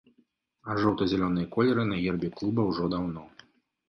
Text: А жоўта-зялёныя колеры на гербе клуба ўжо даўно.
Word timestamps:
А 0.69 0.77
жоўта-зялёныя 0.83 1.49
колеры 1.55 1.83
на 1.89 1.99
гербе 2.05 2.31
клуба 2.39 2.65
ўжо 2.71 2.89
даўно. 2.95 3.27